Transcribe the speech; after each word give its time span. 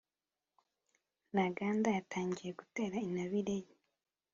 ntaganda 1.31 1.87
yatangiye 1.97 2.51
gutera 2.59 2.95
intabire 3.05 3.55
ye 3.63 3.71